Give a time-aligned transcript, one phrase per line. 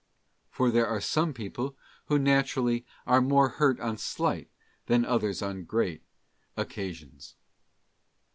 [0.49, 1.75] For there are some people
[2.07, 4.49] who naturally are more hurt on slight,
[4.87, 6.01] than others on great,
[6.57, 7.35] occasions.